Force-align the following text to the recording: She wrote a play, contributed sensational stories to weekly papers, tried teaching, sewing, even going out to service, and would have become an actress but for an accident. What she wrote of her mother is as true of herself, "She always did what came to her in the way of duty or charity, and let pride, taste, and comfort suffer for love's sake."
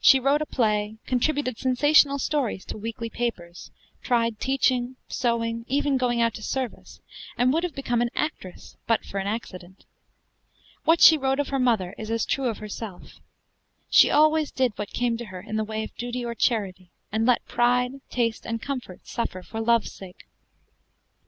She 0.00 0.18
wrote 0.18 0.42
a 0.42 0.46
play, 0.46 0.96
contributed 1.06 1.56
sensational 1.56 2.18
stories 2.18 2.64
to 2.64 2.76
weekly 2.76 3.08
papers, 3.08 3.70
tried 4.02 4.40
teaching, 4.40 4.96
sewing, 5.06 5.64
even 5.68 5.96
going 5.96 6.20
out 6.20 6.34
to 6.34 6.42
service, 6.42 7.00
and 7.36 7.52
would 7.52 7.62
have 7.62 7.76
become 7.76 8.02
an 8.02 8.10
actress 8.16 8.76
but 8.88 9.04
for 9.04 9.20
an 9.20 9.28
accident. 9.28 9.84
What 10.82 11.00
she 11.00 11.16
wrote 11.16 11.38
of 11.38 11.50
her 11.50 11.60
mother 11.60 11.94
is 11.96 12.10
as 12.10 12.26
true 12.26 12.48
of 12.48 12.58
herself, 12.58 13.20
"She 13.88 14.10
always 14.10 14.50
did 14.50 14.72
what 14.74 14.88
came 14.92 15.16
to 15.16 15.26
her 15.26 15.40
in 15.42 15.54
the 15.54 15.62
way 15.62 15.84
of 15.84 15.96
duty 15.96 16.24
or 16.24 16.34
charity, 16.34 16.90
and 17.12 17.24
let 17.24 17.46
pride, 17.46 18.00
taste, 18.10 18.44
and 18.44 18.60
comfort 18.60 19.06
suffer 19.06 19.44
for 19.44 19.60
love's 19.60 19.92
sake." 19.92 20.26